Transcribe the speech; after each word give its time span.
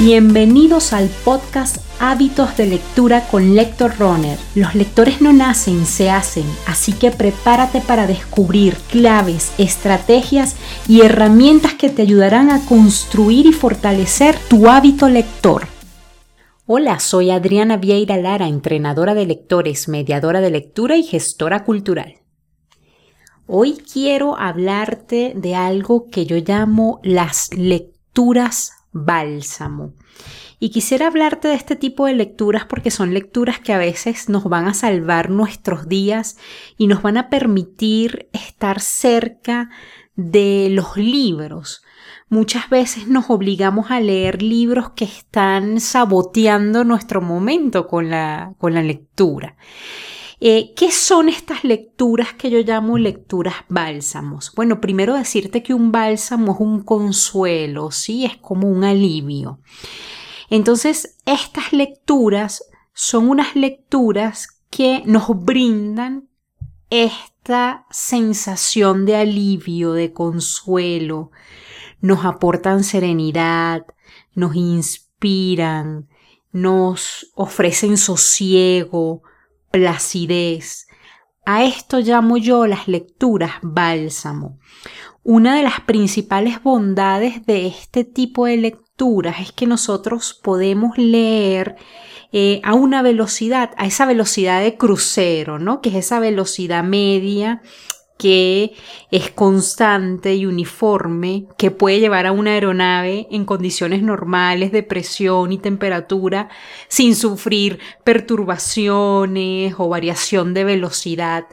Bienvenidos 0.00 0.94
al 0.94 1.10
podcast 1.26 1.76
Hábitos 2.00 2.56
de 2.56 2.64
Lectura 2.64 3.28
con 3.28 3.54
Lector 3.54 3.98
Runner. 3.98 4.38
Los 4.54 4.74
lectores 4.74 5.20
no 5.20 5.30
nacen, 5.34 5.84
se 5.84 6.08
hacen, 6.08 6.46
así 6.66 6.94
que 6.94 7.10
prepárate 7.10 7.82
para 7.82 8.06
descubrir 8.06 8.76
claves, 8.90 9.52
estrategias 9.58 10.56
y 10.88 11.02
herramientas 11.02 11.74
que 11.74 11.90
te 11.90 12.00
ayudarán 12.00 12.48
a 12.50 12.64
construir 12.64 13.44
y 13.44 13.52
fortalecer 13.52 14.36
tu 14.48 14.70
hábito 14.70 15.10
lector. 15.10 15.66
Hola, 16.64 16.98
soy 16.98 17.30
Adriana 17.30 17.76
Vieira 17.76 18.16
Lara, 18.16 18.48
entrenadora 18.48 19.12
de 19.12 19.26
lectores, 19.26 19.86
mediadora 19.86 20.40
de 20.40 20.50
lectura 20.50 20.96
y 20.96 21.02
gestora 21.02 21.62
cultural. 21.64 22.14
Hoy 23.46 23.76
quiero 23.92 24.38
hablarte 24.38 25.34
de 25.36 25.54
algo 25.56 26.06
que 26.08 26.24
yo 26.24 26.38
llamo 26.38 27.00
las 27.02 27.50
lecturas 27.52 28.79
bálsamo. 28.92 29.94
Y 30.58 30.70
quisiera 30.70 31.06
hablarte 31.06 31.48
de 31.48 31.54
este 31.54 31.76
tipo 31.76 32.06
de 32.06 32.14
lecturas 32.14 32.64
porque 32.66 32.90
son 32.90 33.14
lecturas 33.14 33.60
que 33.60 33.72
a 33.72 33.78
veces 33.78 34.28
nos 34.28 34.44
van 34.44 34.66
a 34.68 34.74
salvar 34.74 35.30
nuestros 35.30 35.88
días 35.88 36.36
y 36.76 36.86
nos 36.86 37.02
van 37.02 37.16
a 37.16 37.30
permitir 37.30 38.28
estar 38.32 38.80
cerca 38.80 39.70
de 40.16 40.68
los 40.70 40.96
libros. 40.96 41.82
Muchas 42.28 42.68
veces 42.68 43.08
nos 43.08 43.30
obligamos 43.30 43.90
a 43.90 44.00
leer 44.00 44.42
libros 44.42 44.90
que 44.90 45.04
están 45.04 45.80
saboteando 45.80 46.84
nuestro 46.84 47.20
momento 47.20 47.88
con 47.88 48.10
la, 48.10 48.54
con 48.58 48.74
la 48.74 48.82
lectura. 48.82 49.56
Eh, 50.42 50.72
¿Qué 50.74 50.90
son 50.90 51.28
estas 51.28 51.64
lecturas 51.64 52.32
que 52.32 52.50
yo 52.50 52.60
llamo 52.60 52.96
lecturas 52.96 53.56
bálsamos? 53.68 54.52
Bueno, 54.56 54.80
primero 54.80 55.14
decirte 55.14 55.62
que 55.62 55.74
un 55.74 55.92
bálsamo 55.92 56.54
es 56.54 56.60
un 56.60 56.82
consuelo, 56.82 57.90
¿sí? 57.90 58.24
Es 58.24 58.38
como 58.38 58.66
un 58.68 58.84
alivio. 58.84 59.60
Entonces, 60.48 61.18
estas 61.26 61.74
lecturas 61.74 62.64
son 62.94 63.28
unas 63.28 63.54
lecturas 63.54 64.62
que 64.70 65.02
nos 65.04 65.28
brindan 65.28 66.30
esta 66.88 67.86
sensación 67.90 69.04
de 69.04 69.16
alivio, 69.16 69.92
de 69.92 70.12
consuelo, 70.14 71.30
nos 72.00 72.24
aportan 72.24 72.82
serenidad, 72.82 73.86
nos 74.34 74.56
inspiran, 74.56 76.08
nos 76.50 77.30
ofrecen 77.34 77.98
sosiego, 77.98 79.22
placidez. 79.70 80.86
A 81.44 81.64
esto 81.64 82.00
llamo 82.00 82.36
yo 82.36 82.66
las 82.66 82.88
lecturas 82.88 83.52
bálsamo. 83.62 84.58
Una 85.22 85.56
de 85.56 85.62
las 85.62 85.80
principales 85.80 86.62
bondades 86.62 87.44
de 87.46 87.66
este 87.66 88.04
tipo 88.04 88.46
de 88.46 88.56
lecturas 88.56 89.40
es 89.40 89.52
que 89.52 89.66
nosotros 89.66 90.38
podemos 90.42 90.96
leer 90.96 91.76
eh, 92.32 92.60
a 92.62 92.74
una 92.74 93.02
velocidad, 93.02 93.70
a 93.76 93.86
esa 93.86 94.06
velocidad 94.06 94.62
de 94.62 94.76
crucero, 94.76 95.58
¿no? 95.58 95.80
Que 95.80 95.90
es 95.90 95.96
esa 95.96 96.20
velocidad 96.20 96.84
media 96.84 97.62
que 98.20 98.74
es 99.10 99.30
constante 99.30 100.34
y 100.34 100.44
uniforme, 100.44 101.46
que 101.56 101.70
puede 101.70 102.00
llevar 102.00 102.26
a 102.26 102.32
una 102.32 102.50
aeronave 102.50 103.26
en 103.30 103.46
condiciones 103.46 104.02
normales 104.02 104.72
de 104.72 104.82
presión 104.82 105.52
y 105.52 105.58
temperatura 105.58 106.50
sin 106.88 107.16
sufrir 107.16 107.78
perturbaciones 108.04 109.74
o 109.78 109.88
variación 109.88 110.52
de 110.52 110.64
velocidad. 110.64 111.46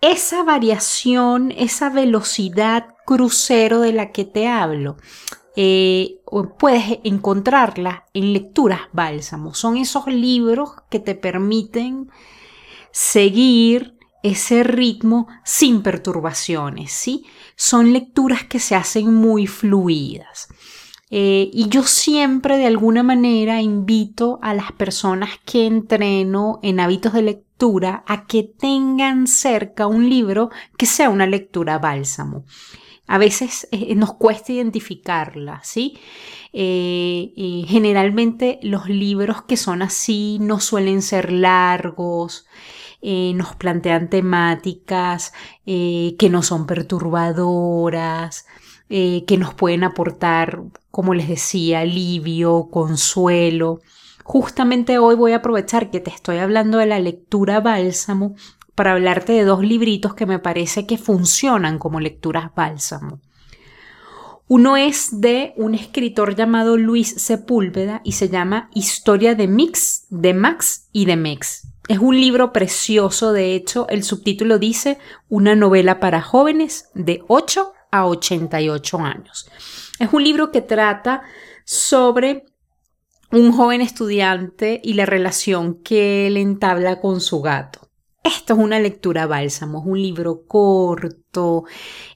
Esa 0.00 0.42
variación, 0.42 1.52
esa 1.52 1.90
velocidad 1.90 2.94
crucero 3.04 3.80
de 3.80 3.92
la 3.92 4.10
que 4.10 4.24
te 4.24 4.48
hablo, 4.48 4.96
eh, 5.54 6.20
puedes 6.58 7.00
encontrarla 7.04 8.06
en 8.14 8.32
lecturas 8.32 8.80
bálsamos. 8.92 9.58
Son 9.58 9.76
esos 9.76 10.06
libros 10.06 10.70
que 10.88 10.98
te 10.98 11.14
permiten 11.14 12.10
seguir 12.90 13.99
ese 14.22 14.62
ritmo 14.62 15.28
sin 15.44 15.82
perturbaciones, 15.82 16.92
¿sí? 16.92 17.24
Son 17.56 17.92
lecturas 17.92 18.44
que 18.44 18.58
se 18.58 18.74
hacen 18.74 19.14
muy 19.14 19.46
fluidas. 19.46 20.48
Eh, 21.12 21.50
y 21.52 21.68
yo 21.68 21.82
siempre 21.82 22.56
de 22.56 22.66
alguna 22.66 23.02
manera 23.02 23.60
invito 23.60 24.38
a 24.42 24.54
las 24.54 24.70
personas 24.72 25.30
que 25.44 25.66
entreno 25.66 26.60
en 26.62 26.78
hábitos 26.78 27.12
de 27.14 27.22
lectura 27.22 28.04
a 28.06 28.26
que 28.26 28.44
tengan 28.44 29.26
cerca 29.26 29.88
un 29.88 30.08
libro 30.08 30.50
que 30.78 30.86
sea 30.86 31.10
una 31.10 31.26
lectura 31.26 31.78
bálsamo. 31.78 32.44
A 33.08 33.18
veces 33.18 33.66
eh, 33.72 33.96
nos 33.96 34.14
cuesta 34.14 34.52
identificarla, 34.52 35.60
¿sí? 35.64 35.98
Eh, 36.52 37.64
generalmente 37.66 38.60
los 38.62 38.88
libros 38.88 39.42
que 39.42 39.56
son 39.56 39.82
así 39.82 40.38
no 40.40 40.60
suelen 40.60 41.02
ser 41.02 41.32
largos, 41.32 42.46
eh, 43.02 43.32
nos 43.34 43.56
plantean 43.56 44.10
temáticas 44.10 45.32
eh, 45.66 46.16
que 46.18 46.28
no 46.28 46.42
son 46.42 46.66
perturbadoras, 46.66 48.46
eh, 48.88 49.24
que 49.26 49.38
nos 49.38 49.54
pueden 49.54 49.84
aportar, 49.84 50.62
como 50.90 51.14
les 51.14 51.28
decía, 51.28 51.80
alivio, 51.80 52.68
consuelo. 52.70 53.80
Justamente 54.24 54.98
hoy 54.98 55.14
voy 55.14 55.32
a 55.32 55.36
aprovechar 55.36 55.90
que 55.90 56.00
te 56.00 56.10
estoy 56.10 56.38
hablando 56.38 56.78
de 56.78 56.86
la 56.86 57.00
lectura 57.00 57.60
bálsamo 57.60 58.34
para 58.74 58.92
hablarte 58.92 59.32
de 59.32 59.44
dos 59.44 59.62
libritos 59.62 60.14
que 60.14 60.26
me 60.26 60.38
parece 60.38 60.86
que 60.86 60.98
funcionan 60.98 61.78
como 61.78 62.00
lecturas 62.00 62.54
bálsamo. 62.54 63.20
Uno 64.46 64.76
es 64.76 65.20
de 65.20 65.54
un 65.56 65.76
escritor 65.76 66.34
llamado 66.34 66.76
Luis 66.76 67.14
Sepúlveda 67.22 68.00
y 68.02 68.12
se 68.12 68.28
llama 68.28 68.68
Historia 68.74 69.36
de 69.36 69.46
Mix, 69.46 70.06
de 70.10 70.34
Max 70.34 70.88
y 70.92 71.04
de 71.04 71.16
Mex. 71.16 71.69
Es 71.90 71.98
un 71.98 72.20
libro 72.20 72.52
precioso, 72.52 73.32
de 73.32 73.56
hecho, 73.56 73.88
el 73.88 74.04
subtítulo 74.04 74.60
dice 74.60 74.98
Una 75.28 75.56
novela 75.56 75.98
para 75.98 76.22
jóvenes 76.22 76.88
de 76.94 77.24
8 77.26 77.72
a 77.90 78.06
88 78.06 78.98
años. 79.00 79.50
Es 79.98 80.12
un 80.12 80.22
libro 80.22 80.52
que 80.52 80.62
trata 80.62 81.22
sobre 81.64 82.44
un 83.32 83.50
joven 83.50 83.80
estudiante 83.80 84.80
y 84.84 84.92
la 84.92 85.04
relación 85.04 85.82
que 85.82 86.28
él 86.28 86.36
entabla 86.36 87.00
con 87.00 87.20
su 87.20 87.40
gato. 87.40 87.89
Esto 88.22 88.52
es 88.52 88.58
una 88.60 88.78
lectura 88.78 89.26
bálsamo, 89.26 89.80
es 89.80 89.86
un 89.86 90.02
libro 90.02 90.42
corto, 90.46 91.64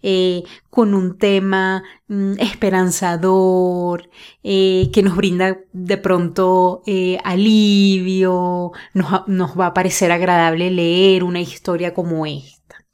eh, 0.02 0.42
con 0.68 0.92
un 0.92 1.16
tema 1.16 1.82
mm, 2.08 2.34
esperanzador, 2.40 4.10
eh, 4.42 4.90
que 4.92 5.02
nos 5.02 5.16
brinda 5.16 5.58
de 5.72 5.96
pronto 5.96 6.82
eh, 6.86 7.18
alivio, 7.24 8.72
nos, 8.92 9.58
va 9.58 9.66
a 9.66 9.74
parecer 9.74 10.12
agradable 10.12 10.70
leer 10.70 11.24
una 11.24 11.40
historia 11.40 11.94
como 11.94 12.26
esta. 12.26 12.84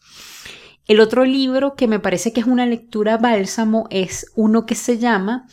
El 0.87 1.01
otro 1.01 1.25
libro 1.25 1.75
que 1.75 1.89
me 1.89 1.99
parece 1.99 2.33
que 2.33 2.41
es 2.41 2.47
una 2.47 2.67
lectura 2.67 3.17
bálsamo 3.17 3.89
es 3.91 4.31
uno 4.37 4.67
que 4.67 4.77
se 4.77 4.99
llama 4.99 5.49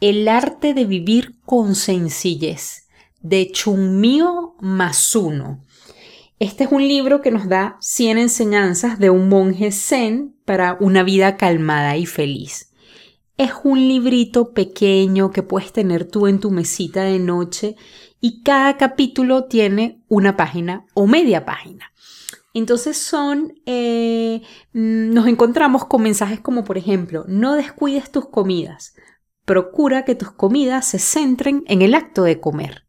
El 0.00 0.28
arte 0.28 0.72
de 0.72 0.84
vivir 0.84 1.40
con 1.44 1.74
sencillez, 1.74 2.86
de 3.20 3.50
Chunmio 3.50 4.54
Masuno. 4.60 5.64
Este 6.42 6.64
es 6.64 6.72
un 6.72 6.82
libro 6.88 7.20
que 7.20 7.30
nos 7.30 7.48
da 7.48 7.76
100 7.78 8.18
enseñanzas 8.18 8.98
de 8.98 9.10
un 9.10 9.28
monje 9.28 9.70
zen 9.70 10.34
para 10.44 10.76
una 10.80 11.04
vida 11.04 11.36
calmada 11.36 11.96
y 11.96 12.04
feliz. 12.04 12.72
Es 13.36 13.52
un 13.62 13.78
librito 13.78 14.52
pequeño 14.52 15.30
que 15.30 15.44
puedes 15.44 15.72
tener 15.72 16.04
tú 16.04 16.26
en 16.26 16.40
tu 16.40 16.50
mesita 16.50 17.04
de 17.04 17.20
noche 17.20 17.76
y 18.20 18.42
cada 18.42 18.76
capítulo 18.76 19.44
tiene 19.44 20.02
una 20.08 20.36
página 20.36 20.84
o 20.94 21.06
media 21.06 21.44
página. 21.44 21.92
Entonces 22.54 22.98
son, 22.98 23.54
eh, 23.64 24.42
mm, 24.72 25.14
nos 25.14 25.28
encontramos 25.28 25.84
con 25.84 26.02
mensajes 26.02 26.40
como 26.40 26.64
por 26.64 26.76
ejemplo, 26.76 27.24
no 27.28 27.54
descuides 27.54 28.10
tus 28.10 28.28
comidas, 28.28 28.96
procura 29.44 30.04
que 30.04 30.16
tus 30.16 30.32
comidas 30.32 30.88
se 30.88 30.98
centren 30.98 31.62
en 31.68 31.82
el 31.82 31.94
acto 31.94 32.24
de 32.24 32.40
comer. 32.40 32.82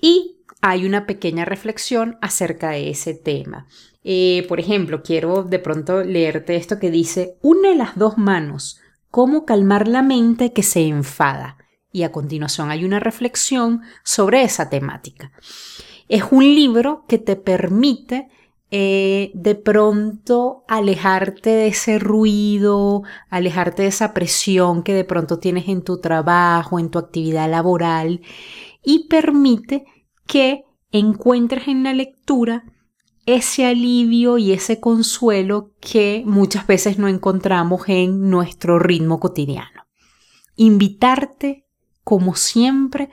Y 0.00 0.41
hay 0.62 0.86
una 0.86 1.06
pequeña 1.06 1.44
reflexión 1.44 2.16
acerca 2.22 2.70
de 2.70 2.88
ese 2.88 3.14
tema. 3.14 3.66
Eh, 4.04 4.46
por 4.48 4.60
ejemplo, 4.60 5.02
quiero 5.02 5.42
de 5.42 5.58
pronto 5.58 6.02
leerte 6.02 6.56
esto 6.56 6.78
que 6.78 6.90
dice, 6.90 7.36
une 7.42 7.74
las 7.74 7.96
dos 7.96 8.16
manos, 8.16 8.80
cómo 9.10 9.44
calmar 9.44 9.88
la 9.88 10.02
mente 10.02 10.52
que 10.52 10.62
se 10.62 10.86
enfada. 10.86 11.58
Y 11.90 12.04
a 12.04 12.12
continuación 12.12 12.70
hay 12.70 12.84
una 12.84 13.00
reflexión 13.00 13.82
sobre 14.04 14.42
esa 14.42 14.70
temática. 14.70 15.32
Es 16.08 16.24
un 16.30 16.44
libro 16.44 17.04
que 17.08 17.18
te 17.18 17.36
permite 17.36 18.28
eh, 18.70 19.32
de 19.34 19.54
pronto 19.56 20.64
alejarte 20.68 21.50
de 21.50 21.66
ese 21.66 21.98
ruido, 21.98 23.02
alejarte 23.28 23.82
de 23.82 23.88
esa 23.88 24.14
presión 24.14 24.84
que 24.84 24.94
de 24.94 25.04
pronto 25.04 25.38
tienes 25.38 25.68
en 25.68 25.82
tu 25.82 26.00
trabajo, 26.00 26.78
en 26.78 26.88
tu 26.88 26.98
actividad 26.98 27.50
laboral 27.50 28.22
y 28.82 29.08
permite 29.08 29.84
que 30.26 30.64
encuentres 30.90 31.68
en 31.68 31.82
la 31.82 31.92
lectura 31.92 32.64
ese 33.24 33.66
alivio 33.66 34.38
y 34.38 34.52
ese 34.52 34.80
consuelo 34.80 35.72
que 35.80 36.22
muchas 36.26 36.66
veces 36.66 36.98
no 36.98 37.08
encontramos 37.08 37.82
en 37.88 38.30
nuestro 38.30 38.78
ritmo 38.78 39.20
cotidiano. 39.20 39.86
Invitarte 40.56 41.66
como 42.04 42.34
siempre, 42.34 43.10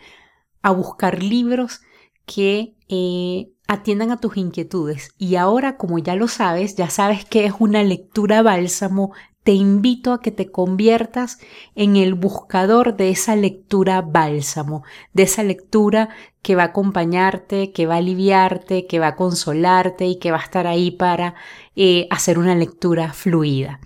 a 0.62 0.72
buscar 0.72 1.24
libros 1.24 1.82
que 2.26 2.76
eh, 2.90 3.52
atiendan 3.68 4.12
a 4.12 4.20
tus 4.20 4.38
inquietudes. 4.38 5.14
Y 5.18 5.36
ahora, 5.36 5.78
como 5.78 6.00
ya 6.00 6.16
lo 6.16 6.28
sabes, 6.28 6.76
ya 6.76 6.90
sabes 6.90 7.26
que 7.26 7.46
es 7.46 7.54
una 7.60 7.84
lectura 7.84 8.42
bálsamo, 8.42 9.14
te 9.44 9.54
invito 9.54 10.14
a 10.14 10.22
que 10.22 10.32
te 10.32 10.52
conviertas 10.52 11.40
en 11.76 11.96
el 11.96 12.14
buscador 12.14 12.96
de 12.98 13.10
esa 13.10 13.36
lectura 13.36 14.02
bálsamo, 14.02 14.84
de 15.14 15.24
esa 15.24 15.44
lectura 15.44 16.10
que 16.42 16.56
va 16.56 16.64
a 16.64 16.68
acompañarte, 16.68 17.72
que 17.72 17.86
va 17.86 17.96
a 17.96 17.98
aliviarte, 17.98 18.86
que 18.86 19.00
va 19.00 19.08
a 19.08 19.16
consolarte 19.16 20.06
y 20.06 20.20
que 20.20 20.32
va 20.32 20.38
a 20.38 20.44
estar 20.44 20.68
ahí 20.68 20.92
para 20.92 21.36
eh, 21.76 22.08
hacer 22.12 22.38
una 22.38 22.56
lectura 22.56 23.14
fluida. 23.14 23.80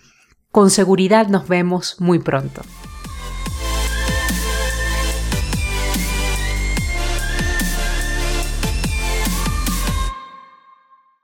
Con 0.51 0.69
seguridad 0.69 1.27
nos 1.27 1.47
vemos 1.47 1.95
muy 2.00 2.19
pronto. 2.19 2.61